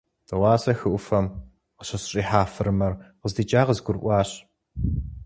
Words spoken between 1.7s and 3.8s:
къыщысщӀихьа фырымэр къыздикӀар